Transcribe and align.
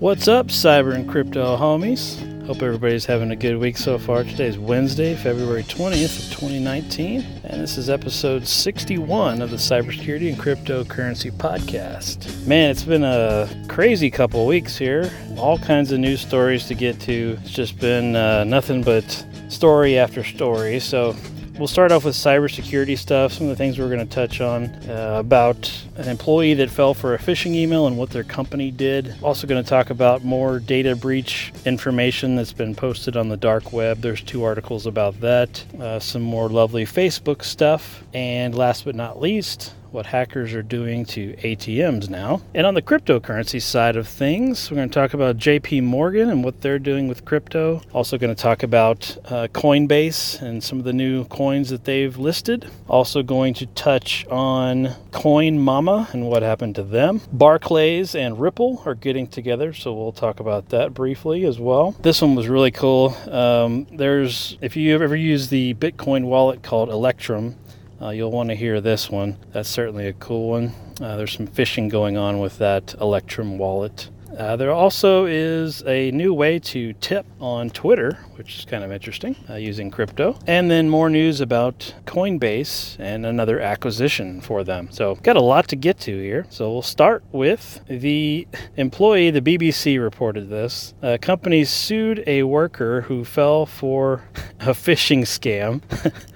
What's 0.00 0.28
up, 0.28 0.46
cyber 0.46 0.94
and 0.94 1.06
crypto 1.06 1.58
homies? 1.58 2.46
Hope 2.46 2.62
everybody's 2.62 3.04
having 3.04 3.32
a 3.32 3.36
good 3.36 3.58
week 3.58 3.76
so 3.76 3.98
far. 3.98 4.24
Today's 4.24 4.56
Wednesday, 4.58 5.14
February 5.14 5.62
20th 5.62 6.24
of 6.24 6.38
2019, 6.38 7.20
and 7.44 7.60
this 7.60 7.76
is 7.76 7.90
episode 7.90 8.46
61 8.46 9.42
of 9.42 9.50
the 9.50 9.58
Cybersecurity 9.58 10.32
and 10.32 10.40
Cryptocurrency 10.40 11.30
Podcast. 11.30 12.46
Man, 12.46 12.70
it's 12.70 12.82
been 12.82 13.04
a 13.04 13.46
crazy 13.68 14.10
couple 14.10 14.46
weeks 14.46 14.78
here. 14.78 15.12
All 15.36 15.58
kinds 15.58 15.92
of 15.92 15.98
news 16.00 16.22
stories 16.22 16.64
to 16.68 16.74
get 16.74 16.98
to. 17.00 17.36
It's 17.42 17.50
just 17.50 17.78
been 17.78 18.16
uh, 18.16 18.44
nothing 18.44 18.82
but 18.82 19.04
story 19.50 19.98
after 19.98 20.24
story. 20.24 20.80
So 20.80 21.14
We'll 21.60 21.68
start 21.68 21.92
off 21.92 22.06
with 22.06 22.14
cybersecurity 22.14 22.96
stuff, 22.96 23.34
some 23.34 23.44
of 23.44 23.50
the 23.50 23.56
things 23.56 23.78
we're 23.78 23.90
going 23.90 23.98
to 23.98 24.06
touch 24.06 24.40
on 24.40 24.64
uh, 24.88 25.16
about 25.18 25.70
an 25.96 26.08
employee 26.08 26.54
that 26.54 26.70
fell 26.70 26.94
for 26.94 27.14
a 27.14 27.18
phishing 27.18 27.52
email 27.54 27.86
and 27.86 27.98
what 27.98 28.08
their 28.08 28.24
company 28.24 28.70
did. 28.70 29.14
Also, 29.22 29.46
going 29.46 29.62
to 29.62 29.68
talk 29.68 29.90
about 29.90 30.24
more 30.24 30.58
data 30.58 30.96
breach 30.96 31.52
information 31.66 32.34
that's 32.34 32.54
been 32.54 32.74
posted 32.74 33.14
on 33.14 33.28
the 33.28 33.36
dark 33.36 33.74
web. 33.74 34.00
There's 34.00 34.22
two 34.22 34.42
articles 34.42 34.86
about 34.86 35.20
that, 35.20 35.62
uh, 35.78 35.98
some 35.98 36.22
more 36.22 36.48
lovely 36.48 36.86
Facebook 36.86 37.44
stuff, 37.44 38.04
and 38.14 38.54
last 38.54 38.86
but 38.86 38.94
not 38.94 39.20
least, 39.20 39.74
what 39.92 40.06
hackers 40.06 40.54
are 40.54 40.62
doing 40.62 41.04
to 41.04 41.34
ATMs 41.34 42.08
now. 42.08 42.40
And 42.54 42.66
on 42.66 42.74
the 42.74 42.82
cryptocurrency 42.82 43.60
side 43.60 43.96
of 43.96 44.06
things, 44.06 44.70
we're 44.70 44.76
going 44.76 44.88
to 44.88 44.94
talk 44.94 45.14
about 45.14 45.36
JP 45.36 45.84
Morgan 45.84 46.30
and 46.30 46.44
what 46.44 46.60
they're 46.60 46.78
doing 46.78 47.08
with 47.08 47.24
crypto. 47.24 47.82
Also, 47.92 48.18
going 48.18 48.34
to 48.34 48.40
talk 48.40 48.62
about 48.62 49.16
uh, 49.26 49.48
Coinbase 49.48 50.40
and 50.42 50.62
some 50.62 50.78
of 50.78 50.84
the 50.84 50.92
new 50.92 51.24
coins 51.26 51.70
that 51.70 51.84
they've 51.84 52.16
listed. 52.16 52.70
Also, 52.88 53.22
going 53.22 53.54
to 53.54 53.66
touch 53.66 54.26
on 54.26 54.94
Coin 55.12 55.58
Mama 55.58 56.08
and 56.12 56.28
what 56.28 56.42
happened 56.42 56.74
to 56.76 56.82
them. 56.82 57.20
Barclays 57.32 58.14
and 58.14 58.40
Ripple 58.40 58.82
are 58.84 58.94
getting 58.94 59.26
together, 59.26 59.72
so 59.72 59.92
we'll 59.94 60.12
talk 60.12 60.40
about 60.40 60.68
that 60.70 60.94
briefly 60.94 61.44
as 61.44 61.58
well. 61.58 61.92
This 62.00 62.22
one 62.22 62.34
was 62.34 62.48
really 62.48 62.70
cool. 62.70 63.16
Um, 63.28 63.86
there's, 63.92 64.56
if 64.60 64.76
you 64.76 64.94
ever 64.94 65.16
use 65.16 65.48
the 65.48 65.74
Bitcoin 65.74 66.24
wallet 66.24 66.62
called 66.62 66.88
Electrum, 66.90 67.56
uh, 68.00 68.10
you'll 68.10 68.30
want 68.30 68.48
to 68.48 68.54
hear 68.54 68.80
this 68.80 69.10
one. 69.10 69.36
That's 69.52 69.68
certainly 69.68 70.06
a 70.06 70.12
cool 70.14 70.50
one. 70.50 70.72
Uh, 71.00 71.16
there's 71.16 71.32
some 71.32 71.46
phishing 71.46 71.90
going 71.90 72.16
on 72.16 72.40
with 72.40 72.58
that 72.58 72.94
Electrum 73.00 73.58
wallet. 73.58 74.08
Uh, 74.38 74.56
there 74.56 74.70
also 74.70 75.26
is 75.26 75.82
a 75.86 76.10
new 76.12 76.32
way 76.32 76.58
to 76.58 76.92
tip 76.94 77.26
on 77.40 77.68
Twitter, 77.68 78.18
which 78.36 78.58
is 78.58 78.64
kind 78.64 78.84
of 78.84 78.92
interesting, 78.92 79.36
uh, 79.50 79.54
using 79.54 79.90
crypto. 79.90 80.38
And 80.46 80.70
then 80.70 80.88
more 80.88 81.10
news 81.10 81.40
about 81.40 81.94
Coinbase 82.06 82.96
and 82.98 83.26
another 83.26 83.60
acquisition 83.60 84.40
for 84.40 84.62
them. 84.62 84.88
So, 84.92 85.16
got 85.16 85.36
a 85.36 85.42
lot 85.42 85.68
to 85.68 85.76
get 85.76 85.98
to 86.00 86.16
here. 86.16 86.46
So, 86.48 86.70
we'll 86.72 86.82
start 86.82 87.24
with 87.32 87.80
the 87.88 88.46
employee. 88.76 89.30
The 89.30 89.42
BBC 89.42 90.00
reported 90.00 90.48
this. 90.48 90.94
A 91.02 91.18
company 91.18 91.64
sued 91.64 92.22
a 92.26 92.44
worker 92.44 93.02
who 93.02 93.24
fell 93.24 93.66
for 93.66 94.22
a 94.60 94.68
phishing 94.68 95.22
scam. 95.22 95.82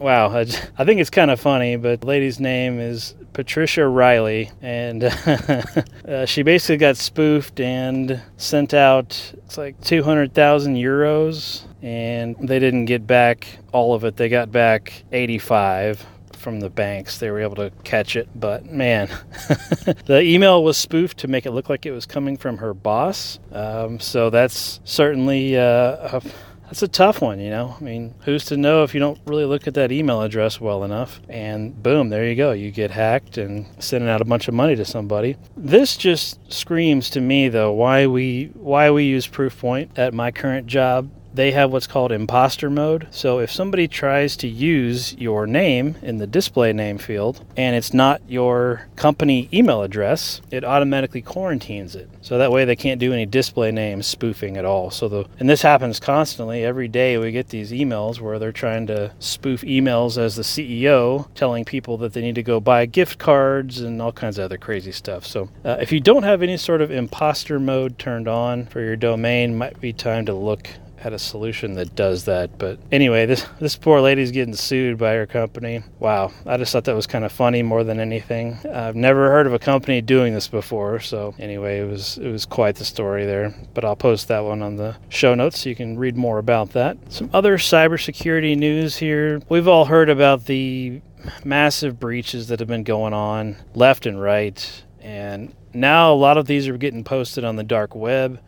Wow, 0.00 0.30
I, 0.30 0.40
I 0.78 0.86
think 0.86 0.98
it's 0.98 1.10
kind 1.10 1.30
of 1.30 1.38
funny, 1.38 1.76
but 1.76 2.00
the 2.00 2.06
lady's 2.06 2.40
name 2.40 2.80
is 2.80 3.14
Patricia 3.34 3.86
Reilly, 3.86 4.50
and 4.62 5.04
uh, 6.08 6.24
she 6.24 6.42
basically 6.42 6.78
got 6.78 6.96
spoofed 6.96 7.60
and 7.60 8.18
sent 8.38 8.72
out 8.72 9.34
it's 9.44 9.58
like 9.58 9.78
200,000 9.82 10.76
euros, 10.76 11.64
and 11.82 12.34
they 12.40 12.58
didn't 12.58 12.86
get 12.86 13.06
back 13.06 13.46
all 13.72 13.92
of 13.92 14.04
it. 14.04 14.16
They 14.16 14.30
got 14.30 14.50
back 14.50 15.04
85 15.12 16.06
from 16.32 16.60
the 16.60 16.70
banks. 16.70 17.18
They 17.18 17.30
were 17.30 17.40
able 17.40 17.56
to 17.56 17.70
catch 17.84 18.16
it, 18.16 18.26
but 18.34 18.64
man, 18.64 19.08
the 20.06 20.22
email 20.22 20.64
was 20.64 20.78
spoofed 20.78 21.18
to 21.18 21.28
make 21.28 21.44
it 21.44 21.50
look 21.50 21.68
like 21.68 21.84
it 21.84 21.92
was 21.92 22.06
coming 22.06 22.38
from 22.38 22.56
her 22.56 22.72
boss. 22.72 23.38
Um, 23.52 24.00
so 24.00 24.30
that's 24.30 24.80
certainly 24.84 25.58
uh, 25.58 26.20
a 26.20 26.22
that's 26.70 26.82
a 26.82 26.88
tough 26.88 27.20
one, 27.20 27.40
you 27.40 27.50
know. 27.50 27.76
I 27.80 27.82
mean, 27.82 28.14
who's 28.20 28.44
to 28.44 28.56
know 28.56 28.84
if 28.84 28.94
you 28.94 29.00
don't 29.00 29.18
really 29.26 29.44
look 29.44 29.66
at 29.66 29.74
that 29.74 29.90
email 29.90 30.22
address 30.22 30.60
well 30.60 30.84
enough? 30.84 31.20
And 31.28 31.82
boom, 31.82 32.10
there 32.10 32.24
you 32.24 32.36
go. 32.36 32.52
You 32.52 32.70
get 32.70 32.92
hacked 32.92 33.38
and 33.38 33.66
sending 33.82 34.08
out 34.08 34.20
a 34.20 34.24
bunch 34.24 34.46
of 34.46 34.54
money 34.54 34.76
to 34.76 34.84
somebody. 34.84 35.36
This 35.56 35.96
just 35.96 36.38
screams 36.52 37.10
to 37.10 37.20
me 37.20 37.48
though 37.48 37.72
why 37.72 38.06
we 38.06 38.52
why 38.54 38.88
we 38.92 39.02
use 39.02 39.26
Proofpoint 39.26 39.90
at 39.96 40.14
my 40.14 40.30
current 40.30 40.68
job 40.68 41.10
they 41.34 41.52
have 41.52 41.70
what's 41.70 41.86
called 41.86 42.12
imposter 42.12 42.70
mode. 42.70 43.08
So 43.10 43.38
if 43.38 43.50
somebody 43.50 43.88
tries 43.88 44.36
to 44.38 44.48
use 44.48 45.14
your 45.14 45.46
name 45.46 45.96
in 46.02 46.18
the 46.18 46.26
display 46.26 46.72
name 46.72 46.98
field 46.98 47.44
and 47.56 47.76
it's 47.76 47.94
not 47.94 48.20
your 48.28 48.88
company 48.96 49.48
email 49.52 49.82
address, 49.82 50.40
it 50.50 50.64
automatically 50.64 51.22
quarantines 51.22 51.94
it. 51.94 52.08
So 52.22 52.38
that 52.38 52.52
way 52.52 52.64
they 52.64 52.76
can't 52.76 53.00
do 53.00 53.12
any 53.12 53.26
display 53.26 53.70
name 53.70 54.02
spoofing 54.02 54.56
at 54.56 54.64
all. 54.64 54.90
So 54.90 55.08
the 55.08 55.26
and 55.38 55.48
this 55.48 55.62
happens 55.62 56.00
constantly. 56.00 56.64
Every 56.64 56.88
day 56.88 57.16
we 57.18 57.32
get 57.32 57.48
these 57.48 57.70
emails 57.72 58.20
where 58.20 58.38
they're 58.38 58.52
trying 58.52 58.86
to 58.88 59.12
spoof 59.18 59.62
emails 59.62 60.18
as 60.18 60.36
the 60.36 60.42
CEO 60.42 61.28
telling 61.34 61.64
people 61.64 61.96
that 61.98 62.12
they 62.12 62.20
need 62.20 62.34
to 62.34 62.42
go 62.42 62.60
buy 62.60 62.86
gift 62.86 63.18
cards 63.18 63.80
and 63.80 64.02
all 64.02 64.12
kinds 64.12 64.38
of 64.38 64.44
other 64.44 64.58
crazy 64.58 64.92
stuff. 64.92 65.26
So 65.26 65.48
uh, 65.64 65.76
if 65.80 65.92
you 65.92 66.00
don't 66.00 66.22
have 66.22 66.42
any 66.42 66.56
sort 66.56 66.82
of 66.82 66.90
imposter 66.90 67.58
mode 67.58 67.98
turned 67.98 68.28
on 68.28 68.66
for 68.66 68.80
your 68.80 68.96
domain, 68.96 69.56
might 69.56 69.80
be 69.80 69.92
time 69.92 70.26
to 70.26 70.34
look 70.34 70.68
had 71.00 71.12
a 71.14 71.18
solution 71.18 71.74
that 71.74 71.96
does 71.96 72.26
that. 72.26 72.58
But 72.58 72.78
anyway, 72.92 73.26
this 73.26 73.46
this 73.58 73.76
poor 73.76 74.00
lady's 74.00 74.30
getting 74.30 74.54
sued 74.54 74.98
by 74.98 75.14
her 75.14 75.26
company. 75.26 75.82
Wow, 75.98 76.32
I 76.46 76.56
just 76.58 76.72
thought 76.72 76.84
that 76.84 76.94
was 76.94 77.06
kind 77.06 77.24
of 77.24 77.32
funny 77.32 77.62
more 77.62 77.84
than 77.84 77.98
anything. 77.98 78.58
I've 78.72 78.96
never 78.96 79.30
heard 79.30 79.46
of 79.46 79.54
a 79.54 79.58
company 79.58 80.00
doing 80.02 80.34
this 80.34 80.48
before. 80.48 81.00
So 81.00 81.34
anyway, 81.38 81.80
it 81.80 81.88
was 81.88 82.18
it 82.18 82.30
was 82.30 82.46
quite 82.46 82.76
the 82.76 82.84
story 82.84 83.24
there. 83.24 83.54
But 83.74 83.84
I'll 83.84 83.96
post 83.96 84.28
that 84.28 84.44
one 84.44 84.62
on 84.62 84.76
the 84.76 84.96
show 85.08 85.34
notes 85.34 85.60
so 85.60 85.70
you 85.70 85.76
can 85.76 85.98
read 85.98 86.16
more 86.16 86.38
about 86.38 86.70
that. 86.72 86.98
Some 87.08 87.30
other 87.32 87.56
cybersecurity 87.56 88.56
news 88.56 88.96
here. 88.96 89.40
We've 89.48 89.68
all 89.68 89.86
heard 89.86 90.10
about 90.10 90.44
the 90.44 91.00
massive 91.44 91.98
breaches 91.98 92.48
that 92.48 92.60
have 92.60 92.68
been 92.68 92.84
going 92.84 93.12
on 93.12 93.56
left 93.74 94.06
and 94.06 94.20
right 94.20 94.84
and 95.02 95.54
now 95.74 96.12
a 96.12 96.14
lot 96.14 96.38
of 96.38 96.46
these 96.46 96.66
are 96.66 96.78
getting 96.78 97.04
posted 97.04 97.44
on 97.44 97.56
the 97.56 97.62
dark 97.62 97.94
web 97.94 98.40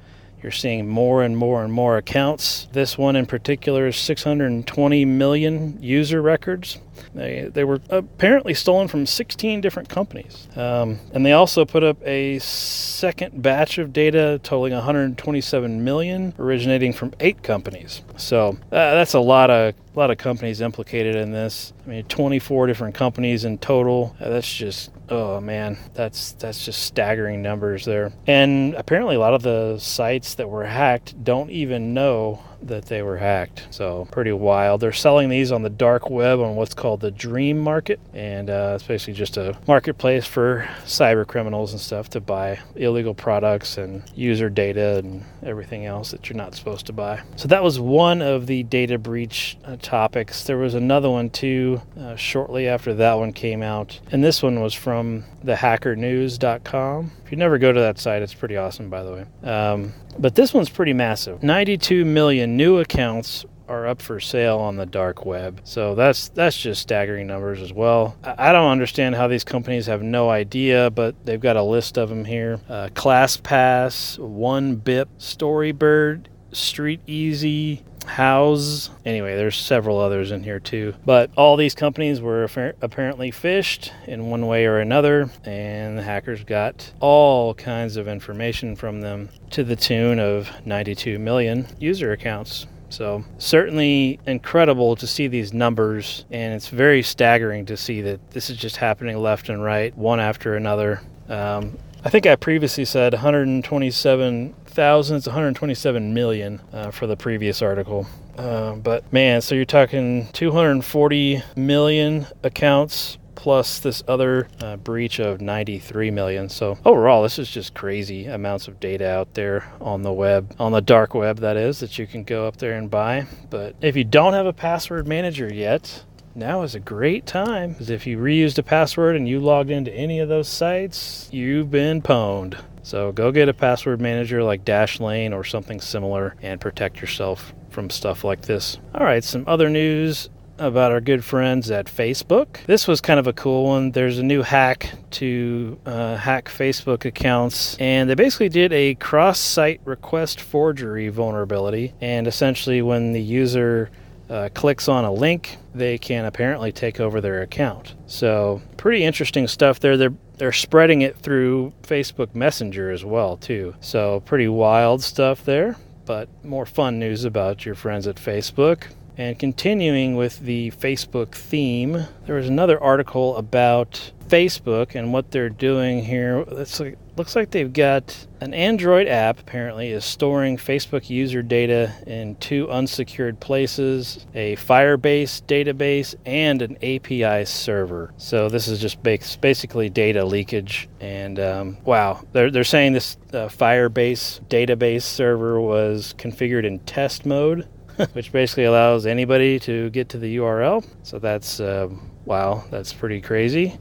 you're 0.43 0.53
seeing 0.53 0.89
more 0.89 1.23
and 1.23 1.37
more 1.37 1.63
and 1.63 1.73
more 1.73 1.97
accounts. 1.97 2.69
This 2.73 2.99
one 2.99 3.17
in 3.17 3.27
particular 3.27 3.87
is 3.87 3.97
620 3.97 5.05
million 5.05 5.79
user 5.81 6.21
records. 6.21 6.79
They, 7.15 7.51
they 7.53 7.65
were 7.65 7.81
apparently 7.91 8.55
stolen 8.55 8.89
from 8.89 9.07
16 9.07 9.61
different 9.61 9.89
companies. 9.89 10.49
Um, 10.57 10.99
and 11.13 11.25
they 11.25 11.33
also 11.33 11.65
put 11.65 11.83
up 11.83 11.99
a 12.07 12.39
second 12.39 13.43
batch 13.43 13.79
of 13.79 13.93
data 13.93 14.41
totaling 14.43 14.73
127 14.73 15.85
million, 15.85 16.35
originating 16.39 16.93
from 16.93 17.13
eight 17.21 17.43
companies. 17.43 18.03
So 18.17 18.51
uh, 18.51 18.55
that's 18.71 19.15
a 19.15 19.21
lot 19.21 19.51
of 19.51 19.75
lot 19.95 20.11
of 20.11 20.19
companies 20.19 20.61
implicated 20.61 21.17
in 21.17 21.33
this. 21.33 21.73
I 21.87 21.91
mean, 21.91 22.05
24 22.05 22.67
different 22.67 22.95
companies 22.95 23.45
in 23.45 23.59
total. 23.59 24.17
Uh, 24.19 24.31
that's 24.31 24.53
just 24.53 24.91
oh 25.09 25.41
man, 25.41 25.79
that's 25.95 26.33
that's 26.33 26.65
just 26.65 26.83
staggering 26.83 27.43
numbers 27.43 27.85
there. 27.85 28.13
And 28.27 28.75
apparently, 28.75 29.17
a 29.17 29.21
lot 29.21 29.35
of 29.35 29.43
the 29.43 29.79
sites 29.79 30.35
that 30.37 30.49
were 30.49 30.65
hacked 30.65 31.23
don't 31.23 31.51
even 31.51 31.95
know 31.95 32.43
that 32.69 32.87
they 32.87 33.03
were 33.03 33.19
hacked. 33.19 33.67
So 33.71 34.07
pretty 34.11 34.33
wild. 34.33 34.81
They're 34.81 34.93
selling 34.93 35.29
these 35.29 35.53
on 35.53 35.63
the 35.63 35.71
dark 35.71 36.11
web 36.11 36.41
on 36.41 36.57
what's 36.57 36.75
called 36.75 37.01
the 37.01 37.11
Dream 37.11 37.59
Market, 37.59 38.01
and 38.13 38.51
uh, 38.51 38.73
it's 38.75 38.85
basically 38.85 39.15
just 39.15 39.37
a 39.37 39.57
marketplace 39.67 40.27
for 40.27 40.69
cyber 40.85 41.27
criminals 41.27 41.73
and 41.73 41.81
stuff 41.81 42.11
to 42.11 42.21
buy 42.21 42.61
illegal 42.77 43.15
products 43.15 43.79
and 43.79 44.03
user 44.15 44.49
data 44.49 44.99
and 44.99 45.25
everything 45.43 45.87
else 45.87 46.11
that 46.11 46.29
you're 46.29 46.37
not 46.37 46.55
supposed 46.55 46.87
to 46.87 46.93
buy. 46.93 47.21
So 47.37 47.49
that 47.49 47.63
was 47.63 47.81
one 47.81 48.23
of 48.23 48.47
the 48.47 48.63
data 48.65 48.99
breach 48.99 49.57
uh, 49.65 49.77
topics. 49.81 50.45
There 50.45 50.59
was 50.59 50.75
another 50.75 51.11
one 51.11 51.31
too 51.31 51.83
uh, 51.99 52.17
shortly 52.17 52.69
after 52.69 52.95
that 52.95 53.15
one 53.15 53.33
came 53.33 53.63
out, 53.63 54.01
and 54.11 54.23
this 54.23 54.43
one 54.43 54.61
was 54.61 54.75
from 54.75 55.25
thehackernews.com. 55.45 57.13
You 57.33 57.39
never 57.39 57.57
go 57.57 57.73
to 57.73 57.81
that 57.81 57.99
site, 57.99 58.21
it's 58.21 58.35
pretty 58.35 58.59
awesome, 58.59 58.91
by 58.91 59.03
the 59.03 59.11
way. 59.11 59.51
Um, 59.51 59.95
but 60.19 60.35
this 60.35 60.53
one's 60.53 60.69
pretty 60.69 60.93
massive 60.93 61.43
92 61.43 62.05
million 62.05 62.59
new 62.59 62.79
accounts 62.79 63.47
are 63.69 63.87
up 63.87 64.03
for 64.03 64.21
sale 64.21 64.59
on 64.59 64.77
the 64.77 64.85
dark 64.85 65.25
web. 65.25 65.63
So 65.65 65.95
that's 65.95 66.29
that's 66.29 66.61
just 66.61 66.83
staggering 66.83 67.27
numbers 67.27 67.63
as 67.63 67.73
well. 67.73 68.19
I 68.23 68.53
don't 68.53 68.71
understand 68.71 69.15
how 69.15 69.29
these 69.29 69.45
companies 69.45 69.87
have 69.87 70.03
no 70.03 70.29
idea, 70.29 70.91
but 70.91 71.25
they've 71.25 71.41
got 71.41 71.57
a 71.57 71.63
list 71.63 71.97
of 71.97 72.11
them 72.11 72.27
here: 72.27 72.61
uh, 72.69 72.89
ClassPass, 72.93 74.19
OneBip, 74.19 75.07
Storybird, 75.19 76.27
Street 76.53 77.01
Easy, 77.07 77.83
Houzz. 78.05 78.91
Anyway, 79.05 79.37
there's 79.37 79.57
several 79.57 79.99
others 79.99 80.31
in 80.31 80.43
here 80.43 80.61
too. 80.61 80.95
But 81.05 81.31
all 81.37 81.57
these 81.57 81.75
companies 81.75 82.21
were 82.21 82.45
apparently 82.45 83.31
phished 83.31 83.91
in 84.07 84.31
one 84.31 84.47
way 84.47 84.67
or 84.67 84.79
another, 84.79 85.31
and 85.45 85.99
the 85.99 86.03
hackers 86.03 86.45
got 86.45 86.93
all 87.01 87.55
kinds 87.55 87.97
of 87.97 88.09
information 88.09 88.77
from 88.77 89.01
them 89.01 89.29
to 89.51 89.65
the 89.65 89.77
tune 89.77 90.19
of 90.19 90.51
92 90.67 91.19
million 91.19 91.67
user 91.79 92.13
accounts. 92.13 92.67
So, 92.91 93.25
certainly 93.39 94.21
incredible 94.27 94.97
to 94.97 95.07
see 95.07 95.27
these 95.27 95.55
numbers, 95.55 96.27
and 96.31 96.53
it's 96.53 96.69
very 96.69 97.03
staggering 97.03 97.65
to 97.67 97.77
see 97.77 98.03
that 98.03 98.33
this 98.33 98.51
is 98.51 98.59
just 98.59 98.77
happening 98.77 99.17
left 99.17 99.49
and 99.49 99.65
right, 99.65 99.97
one 99.97 100.21
after 100.21 100.57
another. 100.57 101.01
Um, 101.27 101.79
I 102.05 102.11
think 102.11 102.27
I 102.27 102.35
previously 102.35 102.85
said 102.85 103.13
127,000. 103.13 105.17
It's 105.17 105.27
127 105.27 106.13
million 106.13 106.61
uh, 106.73 106.91
for 106.91 107.07
the 107.07 107.17
previous 107.17 107.63
article. 107.63 108.09
Uh, 108.37 108.75
but 108.75 109.13
man, 109.13 109.41
so 109.41 109.55
you're 109.55 109.65
talking 109.65 110.27
240 110.33 111.45
million 111.55 112.27
accounts 112.43 113.19
plus 113.37 113.79
this 113.79 114.03
other 114.09 114.49
uh, 114.61 114.79
breach 114.79 115.21
of 115.21 115.41
93 115.41 116.11
million. 116.11 116.49
So 116.49 116.77
overall, 116.85 117.23
this 117.23 117.39
is 117.39 117.49
just 117.49 117.73
crazy 117.75 118.27
amounts 118.27 118.67
of 118.67 118.81
data 118.81 119.09
out 119.09 119.35
there 119.35 119.73
on 119.81 120.03
the 120.03 120.13
web, 120.13 120.57
on 120.59 120.73
the 120.73 120.81
dark 120.81 121.15
web, 121.15 121.39
that 121.39 121.57
is, 121.57 121.79
that 121.81 121.99
you 121.99 122.09
can 122.09 122.25
go 122.25 122.49
up 122.49 122.57
there 122.57 122.75
and 122.75 122.91
buy. 122.91 123.27
But 123.49 123.77
if 123.81 123.95
you 123.97 124.03
don't 124.03 124.33
have 124.33 124.47
a 124.47 124.53
password 124.53 125.07
manager 125.07 125.53
yet, 125.53 126.03
now 126.35 126.63
is 126.63 126.75
a 126.75 126.81
great 126.81 127.27
time 127.27 127.73
because 127.73 127.91
if 127.91 128.07
you 128.07 128.19
reused 128.19 128.59
a 128.59 128.63
password 128.63 129.17
and 129.17 129.29
you 129.29 129.41
logged 129.41 129.71
into 129.71 129.93
any 129.93 130.21
of 130.21 130.29
those 130.29 130.49
sites, 130.49 131.29
you've 131.33 131.71
been 131.71 132.03
pwned. 132.03 132.59
So 132.83 133.13
go 133.13 133.31
get 133.31 133.49
a 133.49 133.55
password 133.55 134.01
manager 134.01 134.43
like 134.43 134.65
Dashlane 134.65 135.33
or 135.33 135.45
something 135.45 135.81
similar 135.81 136.35
and 136.43 136.61
protect 136.61 137.01
yourself 137.01 137.55
from 137.71 137.91
stuff 137.91 138.25
like 138.25 138.43
this. 138.43 138.79
All 138.95 139.05
right, 139.05 139.23
some 139.23 139.45
other 139.47 139.71
news 139.71 140.29
about 140.59 140.93
our 140.93 141.01
good 141.01 141.25
friends 141.25 141.71
at 141.71 141.87
Facebook. 141.87 142.65
This 142.67 142.87
was 142.87 143.01
kind 143.01 143.19
of 143.19 143.27
a 143.27 143.33
cool 143.33 143.65
one. 143.65 143.91
There's 143.91 144.19
a 144.19 144.23
new 144.23 144.43
hack 144.43 144.93
to 145.13 145.79
uh, 145.87 146.17
hack 146.17 146.47
Facebook 146.47 147.05
accounts, 147.05 147.77
and 147.77 148.09
they 148.09 148.15
basically 148.15 148.49
did 148.49 148.73
a 148.73 148.95
cross 148.97 149.39
site 149.39 149.81
request 149.85 150.41
forgery 150.41 151.09
vulnerability. 151.09 151.95
And 152.01 152.27
essentially, 152.27 152.83
when 152.83 153.13
the 153.13 153.23
user 153.23 153.91
uh, 154.33 154.49
clicks 154.55 154.89
on 154.89 155.05
a 155.05 155.13
link, 155.13 155.59
they 155.75 155.99
can 155.99 156.25
apparently 156.25 156.73
take 156.73 156.99
over 156.99 157.21
their 157.21 157.43
account. 157.43 157.95
So, 158.07 158.63
pretty 158.79 159.05
interesting 159.05 159.47
stuff 159.47 159.79
there. 159.79 159.97
They're 159.99 160.15
they're 160.39 160.53
spreading 160.53 161.03
it 161.03 161.19
through 161.19 161.73
Facebook 161.83 162.35
Messenger 162.35 162.91
as 162.91 163.05
well, 163.05 163.37
too. 163.37 163.75
So, 163.81 164.21
pretty 164.21 164.49
wild 164.49 165.03
stuff 165.03 165.45
there. 165.45 165.77
But 166.07 166.29
more 166.43 166.67
fun 166.67 166.99
news 166.99 167.25
about 167.25 167.65
your 167.67 167.75
friends 167.75 168.07
at 168.09 168.17
Facebook. 168.17 168.85
And 169.19 169.39
continuing 169.39 170.17
with 170.17 170.41
the 170.41 170.71
Facebook 170.73 171.35
theme, 171.35 172.07
there 172.25 172.37
was 172.37 172.49
another 172.49 172.83
article 172.83 173.37
about 173.37 174.13
Facebook 174.29 174.95
and 174.95 175.13
what 175.13 175.31
they're 175.31 175.51
doing 175.51 176.03
here. 176.03 176.39
It 176.39 176.81
like, 176.81 176.99
looks 177.17 177.37
like 177.37 177.51
they've 177.51 177.73
got 177.73 178.27
an 178.41 178.55
Android 178.55 179.07
app, 179.07 179.39
apparently, 179.39 179.91
is 179.91 180.05
storing 180.05 180.57
Facebook 180.57 181.11
user 181.11 181.43
data 181.43 181.93
in 182.07 182.37
two 182.37 182.71
unsecured 182.71 183.41
places 183.41 184.27
a 184.35 184.57
Firebase 184.57 185.43
database 185.45 186.15
and 186.25 186.63
an 186.63 186.77
API 186.77 187.45
server. 187.45 188.13
So 188.17 188.49
this 188.49 188.69
is 188.69 188.81
just 188.81 189.03
basically 189.03 189.91
data 189.91 190.25
leakage. 190.25 190.89
And 191.01 191.39
um, 191.39 191.79
wow, 191.85 192.23
they're, 192.33 192.51
they're 192.51 192.65
saying 192.65 192.93
this 192.93 193.17
uh, 193.33 193.49
Firebase 193.49 194.41
database 194.49 195.03
server 195.03 195.61
was 195.61 196.15
configured 196.19 196.65
in 196.65 196.79
test 196.81 197.27
mode. 197.27 197.69
which 198.15 198.33
basically 198.33 198.65
allows 198.65 199.05
anybody 199.05 199.59
to 199.61 199.91
get 199.91 200.09
to 200.09 200.19
the 200.19 200.39
URL. 200.39 200.83
So 201.03 201.19
that's 201.19 201.61
uh, 201.61 201.89
wow, 202.25 202.65
that's 202.71 202.93
pretty 202.93 203.21
crazy. 203.21 203.79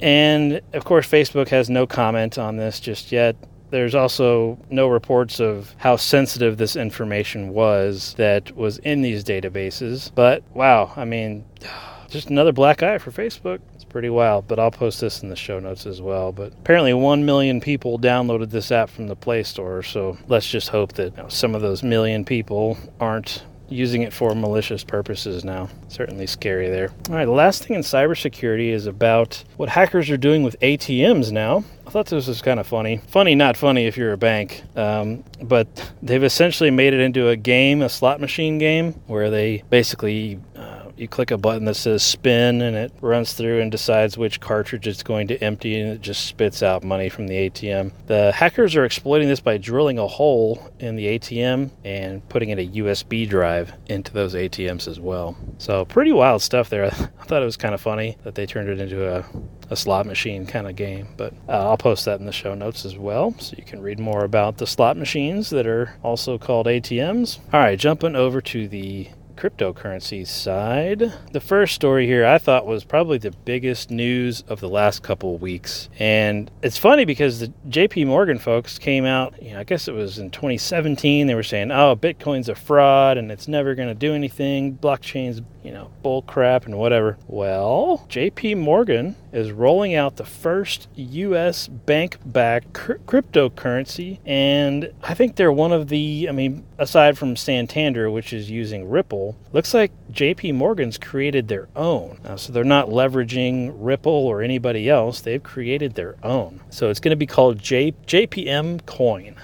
And 0.00 0.60
of 0.72 0.84
course, 0.84 1.08
Facebook 1.08 1.48
has 1.48 1.68
no 1.68 1.86
comment 1.86 2.38
on 2.38 2.56
this 2.56 2.80
just 2.80 3.12
yet. 3.12 3.36
There's 3.70 3.94
also 3.94 4.58
no 4.70 4.86
reports 4.88 5.40
of 5.40 5.74
how 5.78 5.96
sensitive 5.96 6.58
this 6.58 6.76
information 6.76 7.54
was 7.54 8.14
that 8.14 8.54
was 8.54 8.78
in 8.78 9.00
these 9.00 9.24
databases. 9.24 10.10
But 10.14 10.42
wow, 10.52 10.92
I 10.94 11.04
mean, 11.04 11.44
just 12.10 12.28
another 12.28 12.52
black 12.52 12.82
eye 12.82 12.98
for 12.98 13.10
Facebook 13.10 13.60
It's 13.74 13.84
pretty 13.84 14.10
wild. 14.10 14.46
But 14.46 14.58
I'll 14.58 14.70
post 14.70 15.00
this 15.00 15.22
in 15.22 15.30
the 15.30 15.36
show 15.36 15.58
notes 15.58 15.86
as 15.86 16.02
well. 16.02 16.32
But 16.32 16.52
apparently, 16.52 16.92
1 16.92 17.24
million 17.24 17.60
people 17.62 17.98
downloaded 17.98 18.50
this 18.50 18.70
app 18.70 18.90
from 18.90 19.06
the 19.06 19.16
Play 19.16 19.42
Store. 19.42 19.82
So 19.82 20.18
let's 20.28 20.48
just 20.48 20.68
hope 20.68 20.92
that 20.94 21.16
you 21.16 21.22
know, 21.22 21.28
some 21.30 21.54
of 21.54 21.62
those 21.62 21.82
million 21.82 22.26
people 22.26 22.76
aren't 23.00 23.42
using 23.72 24.02
it 24.02 24.12
for 24.12 24.34
malicious 24.34 24.84
purposes 24.84 25.44
now. 25.44 25.68
Certainly 25.88 26.26
scary 26.26 26.68
there. 26.68 26.90
All 27.08 27.14
right, 27.14 27.24
the 27.24 27.32
last 27.32 27.64
thing 27.64 27.76
in 27.76 27.82
cybersecurity 27.82 28.68
is 28.68 28.86
about 28.86 29.42
what 29.56 29.68
hackers 29.68 30.10
are 30.10 30.16
doing 30.16 30.42
with 30.42 30.58
ATMs 30.60 31.32
now. 31.32 31.64
I 31.86 31.90
thought 31.90 32.06
this 32.06 32.26
was 32.26 32.40
kind 32.42 32.60
of 32.60 32.66
funny. 32.66 32.98
Funny, 33.08 33.34
not 33.34 33.56
funny 33.56 33.86
if 33.86 33.96
you're 33.96 34.12
a 34.12 34.18
bank. 34.18 34.62
Um, 34.76 35.24
but 35.42 35.92
they've 36.02 36.22
essentially 36.22 36.70
made 36.70 36.94
it 36.94 37.00
into 37.00 37.28
a 37.28 37.36
game, 37.36 37.82
a 37.82 37.88
slot 37.88 38.20
machine 38.20 38.58
game, 38.58 38.92
where 39.06 39.30
they 39.30 39.62
basically 39.68 40.38
you 40.96 41.08
click 41.08 41.30
a 41.30 41.38
button 41.38 41.64
that 41.64 41.74
says 41.74 42.02
spin 42.02 42.62
and 42.62 42.76
it 42.76 42.92
runs 43.00 43.32
through 43.32 43.60
and 43.60 43.70
decides 43.70 44.18
which 44.18 44.40
cartridge 44.40 44.86
it's 44.86 45.02
going 45.02 45.28
to 45.28 45.42
empty 45.42 45.80
and 45.80 45.90
it 45.92 46.00
just 46.00 46.26
spits 46.26 46.62
out 46.62 46.84
money 46.84 47.08
from 47.08 47.26
the 47.26 47.34
ATM. 47.50 47.92
The 48.06 48.32
hackers 48.32 48.76
are 48.76 48.84
exploiting 48.84 49.28
this 49.28 49.40
by 49.40 49.58
drilling 49.58 49.98
a 49.98 50.06
hole 50.06 50.70
in 50.78 50.96
the 50.96 51.18
ATM 51.18 51.70
and 51.84 52.26
putting 52.28 52.50
in 52.50 52.58
a 52.58 52.68
USB 52.68 53.28
drive 53.28 53.72
into 53.86 54.12
those 54.12 54.34
ATMs 54.34 54.88
as 54.88 55.00
well. 55.00 55.36
So, 55.58 55.84
pretty 55.84 56.12
wild 56.12 56.42
stuff 56.42 56.68
there. 56.68 56.86
I 56.86 57.24
thought 57.24 57.42
it 57.42 57.46
was 57.46 57.56
kind 57.56 57.74
of 57.74 57.80
funny 57.80 58.16
that 58.24 58.34
they 58.34 58.46
turned 58.46 58.68
it 58.68 58.80
into 58.80 59.16
a, 59.16 59.24
a 59.70 59.76
slot 59.76 60.06
machine 60.06 60.46
kind 60.46 60.66
of 60.66 60.76
game, 60.76 61.08
but 61.16 61.32
uh, 61.48 61.68
I'll 61.68 61.78
post 61.78 62.04
that 62.04 62.20
in 62.20 62.26
the 62.26 62.32
show 62.32 62.54
notes 62.54 62.84
as 62.84 62.96
well 62.96 63.34
so 63.38 63.54
you 63.56 63.64
can 63.64 63.80
read 63.80 63.98
more 63.98 64.24
about 64.24 64.58
the 64.58 64.66
slot 64.66 64.96
machines 64.96 65.50
that 65.50 65.66
are 65.66 65.94
also 66.02 66.38
called 66.38 66.66
ATMs. 66.66 67.38
All 67.52 67.60
right, 67.60 67.78
jumping 67.78 68.16
over 68.16 68.40
to 68.40 68.68
the 68.68 69.08
cryptocurrency 69.42 70.24
side. 70.24 71.12
The 71.32 71.40
first 71.40 71.74
story 71.74 72.06
here 72.06 72.24
I 72.24 72.38
thought 72.38 72.64
was 72.64 72.84
probably 72.84 73.18
the 73.18 73.32
biggest 73.44 73.90
news 73.90 74.44
of 74.46 74.60
the 74.60 74.68
last 74.68 75.02
couple 75.02 75.34
of 75.34 75.42
weeks. 75.42 75.88
And 75.98 76.48
it's 76.62 76.78
funny 76.78 77.04
because 77.04 77.40
the 77.40 77.52
JP 77.68 78.06
Morgan 78.06 78.38
folks 78.38 78.78
came 78.78 79.04
out, 79.04 79.42
you 79.42 79.54
know, 79.54 79.58
I 79.58 79.64
guess 79.64 79.88
it 79.88 79.94
was 79.94 80.20
in 80.20 80.30
2017, 80.30 81.26
they 81.26 81.34
were 81.34 81.42
saying, 81.42 81.72
oh, 81.72 81.96
Bitcoin's 81.96 82.48
a 82.48 82.54
fraud 82.54 83.18
and 83.18 83.32
it's 83.32 83.48
never 83.48 83.74
going 83.74 83.88
to 83.88 83.96
do 83.96 84.14
anything. 84.14 84.78
Blockchain's, 84.78 85.42
you 85.62 85.72
know, 85.72 85.90
bull 86.02 86.22
crap 86.22 86.66
and 86.66 86.76
whatever. 86.76 87.16
Well, 87.26 88.06
JP 88.08 88.58
Morgan 88.58 89.16
is 89.32 89.52
rolling 89.52 89.94
out 89.94 90.16
the 90.16 90.24
first 90.24 90.88
US 90.96 91.68
bank 91.68 92.18
backed 92.24 92.72
cr- 92.72 92.94
cryptocurrency. 93.06 94.18
And 94.26 94.92
I 95.02 95.14
think 95.14 95.36
they're 95.36 95.52
one 95.52 95.72
of 95.72 95.88
the, 95.88 96.26
I 96.28 96.32
mean, 96.32 96.64
aside 96.78 97.16
from 97.16 97.36
Santander, 97.36 98.10
which 98.10 98.32
is 98.32 98.50
using 98.50 98.88
Ripple, 98.88 99.36
looks 99.52 99.72
like 99.72 99.92
JP 100.10 100.54
Morgan's 100.54 100.98
created 100.98 101.48
their 101.48 101.68
own. 101.76 102.18
Uh, 102.24 102.36
so 102.36 102.52
they're 102.52 102.64
not 102.64 102.88
leveraging 102.88 103.72
Ripple 103.76 104.12
or 104.12 104.42
anybody 104.42 104.88
else, 104.88 105.20
they've 105.20 105.42
created 105.42 105.94
their 105.94 106.16
own. 106.22 106.60
So 106.70 106.90
it's 106.90 107.00
going 107.00 107.10
to 107.10 107.16
be 107.16 107.26
called 107.26 107.58
J- 107.58 107.94
JPM 108.06 108.84
Coin. 108.86 109.36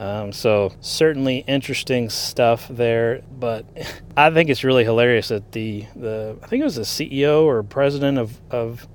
Um, 0.00 0.32
so 0.32 0.72
certainly 0.80 1.44
interesting 1.46 2.08
stuff 2.08 2.66
there, 2.68 3.22
but 3.30 3.66
I 4.16 4.30
think 4.30 4.50
it's 4.50 4.64
really 4.64 4.82
hilarious 4.82 5.28
that 5.28 5.52
the 5.52 5.86
the 5.94 6.36
I 6.42 6.46
think 6.46 6.62
it 6.62 6.64
was 6.64 6.76
the 6.76 6.82
CEO 6.82 7.44
or 7.44 7.62
president 7.62 8.18
of 8.18 8.40
of 8.50 8.88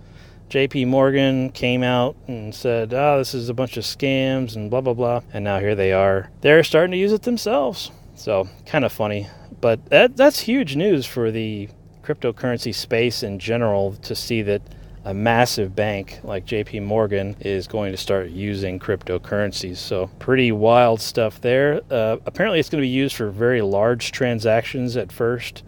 JP 0.50 0.88
Morgan 0.88 1.52
came 1.52 1.84
out 1.84 2.16
and 2.28 2.54
said, 2.54 2.94
oh, 2.94 3.18
this 3.18 3.34
is 3.34 3.50
a 3.50 3.54
bunch 3.54 3.78
of 3.78 3.84
scams 3.84 4.56
and 4.56 4.70
blah, 4.70 4.82
blah, 4.82 4.94
blah. 4.94 5.22
And 5.34 5.44
now 5.44 5.60
here 5.60 5.76
they 5.76 5.92
are. 5.92 6.30
They're 6.42 6.64
starting 6.64 6.92
to 6.92 6.98
use 6.98 7.12
it 7.12 7.24
themselves. 7.24 7.92
So 8.16 8.48
kind 8.66 8.86
of 8.86 8.92
funny. 8.92 9.28
But 9.60 9.86
that, 9.88 10.16
that's 10.16 10.40
huge 10.40 10.76
news 10.76 11.06
for 11.06 11.32
the 11.32 11.70
cryptocurrency 12.04 12.74
space 12.74 13.24
in 13.24 13.40
general 13.40 13.94
to 14.04 14.14
see 14.14 14.44
that 14.44 14.62
a 15.06 15.14
massive 15.14 15.76
bank 15.76 16.20
like 16.24 16.46
JP 16.46 16.84
Morgan 16.84 17.36
is 17.40 17.68
going 17.68 17.92
to 17.92 17.98
start 17.98 18.30
using 18.30 18.80
cryptocurrencies. 18.80 19.78
So, 19.78 20.08
pretty 20.20 20.52
wild 20.52 21.00
stuff 21.00 21.40
there. 21.42 21.82
Uh, 21.90 22.18
apparently, 22.26 22.60
it's 22.60 22.70
going 22.70 22.82
to 22.82 22.86
be 22.86 22.90
used 22.90 23.16
for 23.16 23.30
very 23.30 23.62
large 23.62 24.12
transactions 24.12 24.98
at 24.98 25.12
first, 25.12 25.64